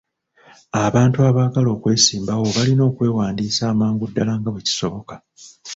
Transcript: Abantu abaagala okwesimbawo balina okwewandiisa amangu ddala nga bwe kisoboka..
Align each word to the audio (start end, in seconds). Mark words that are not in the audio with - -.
Abantu 0.85 1.17
abaagala 1.29 1.69
okwesimbawo 1.75 2.45
balina 2.55 2.83
okwewandiisa 2.89 3.63
amangu 3.73 4.03
ddala 4.09 4.33
nga 4.37 4.49
bwe 4.51 4.63
kisoboka.. 4.67 5.15